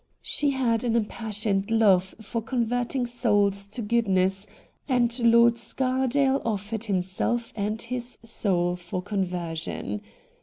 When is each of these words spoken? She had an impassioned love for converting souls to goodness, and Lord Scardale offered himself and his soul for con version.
She 0.23 0.49
had 0.49 0.83
an 0.83 0.95
impassioned 0.95 1.69
love 1.69 2.15
for 2.21 2.41
converting 2.41 3.05
souls 3.05 3.67
to 3.67 3.83
goodness, 3.83 4.47
and 4.89 5.15
Lord 5.19 5.59
Scardale 5.59 6.41
offered 6.43 6.85
himself 6.85 7.53
and 7.55 7.79
his 7.79 8.17
soul 8.23 8.75
for 8.75 9.03
con 9.03 9.23
version. 9.23 10.01